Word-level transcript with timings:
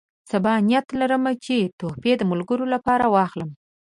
سبا 0.31 0.53
نیت 0.67 0.87
لرم 0.99 1.25
چې 1.45 1.55
تحفې 1.79 2.13
د 2.17 2.21
ملګرو 2.31 2.65
لپاره 2.73 3.05
واخلم. 3.13 3.49